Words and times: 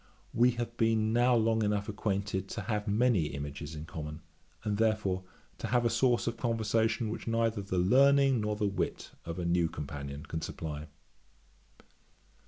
We 0.33 0.49
have 0.57 0.75
been 0.77 1.13
now 1.13 1.35
long 1.35 1.61
enough 1.63 1.87
acquainted 1.87 2.47
to 2.49 2.61
have 2.61 2.87
many 2.87 3.25
images 3.25 3.75
in 3.75 3.85
common, 3.85 4.23
and 4.63 4.77
therefore 4.79 5.23
to 5.59 5.67
have 5.67 5.85
a 5.85 5.91
source 5.91 6.25
of 6.25 6.37
conversation 6.37 7.09
which 7.11 7.27
neither 7.27 7.61
the 7.61 7.77
learning 7.77 8.41
nor 8.41 8.55
the 8.55 8.65
wit 8.65 9.11
of 9.25 9.37
a 9.37 9.45
new 9.45 9.69
companion 9.69 10.25
can 10.25 10.41
supply. 10.41 10.87